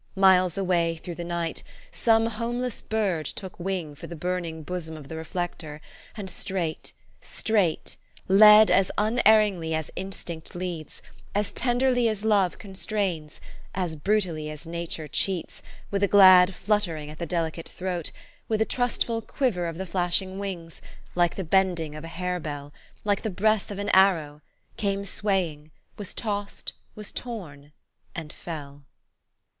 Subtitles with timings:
[0.15, 5.09] Miles away through the night, some homeless bird took wing for the burning bosom of
[5.09, 5.79] the reflector,
[6.17, 11.03] and straight, straight led as un erringly as instinct leads,
[11.35, 13.39] as tenderly as love con strains,
[13.75, 15.61] as brutally as Nature cheats,
[15.91, 18.11] with a glad fluttering at the delicate throat,
[18.47, 20.81] with a trustful quiver of the flashing wings,
[21.13, 23.03] like the bending of a harebell, THE STORY OF AVIS.
[23.03, 24.41] 25 like the breath of an arrow
[24.77, 27.71] came swa} r mg; was tossed, was torn,
[28.15, 28.85] and fell.